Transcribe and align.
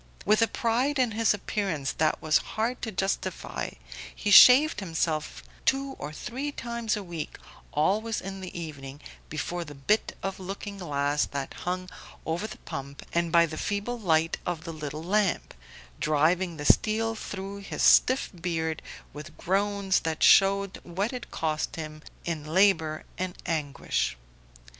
With 0.25 0.41
a 0.41 0.47
pride 0.47 0.97
in 0.97 1.11
his 1.11 1.31
appearance 1.31 1.91
that 1.91 2.19
was 2.23 2.39
hard 2.57 2.81
to 2.81 2.91
justify 2.91 3.69
he 4.15 4.31
shaved 4.31 4.79
himself 4.79 5.43
two 5.63 5.91
or 5.99 6.11
three 6.11 6.51
times 6.51 6.97
a 6.97 7.03
week, 7.03 7.37
always 7.71 8.19
in 8.19 8.41
the 8.41 8.59
evening, 8.59 8.99
before 9.29 9.63
the 9.63 9.75
bit 9.75 10.17
of 10.23 10.39
looking 10.39 10.79
glass 10.79 11.27
that 11.27 11.53
hung 11.53 11.87
over 12.25 12.47
the 12.47 12.57
pump 12.57 13.05
and 13.13 13.31
by 13.31 13.45
the 13.45 13.59
feeble 13.59 13.99
light 13.99 14.37
of 14.43 14.63
the 14.63 14.73
little 14.73 15.03
lamp 15.03 15.53
driving 15.99 16.57
the 16.57 16.65
steel 16.65 17.13
through 17.13 17.57
his 17.57 17.83
stiff 17.83 18.31
beard 18.33 18.81
with 19.13 19.37
groans 19.37 19.99
that 19.99 20.23
showed 20.23 20.79
what 20.81 21.13
it 21.13 21.29
cost 21.29 21.75
him 21.75 22.01
in 22.25 22.43
labour 22.43 23.03
and 23.19 23.37
anguish. 23.45 24.17